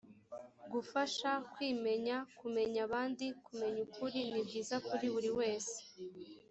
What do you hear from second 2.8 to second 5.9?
abandi, kumenya ukuri ni byiza kuri buri wese.